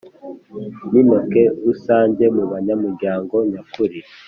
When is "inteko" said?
1.01-1.39